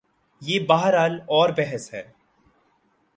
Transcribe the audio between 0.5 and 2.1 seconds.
بہرحال اور بحث ہے۔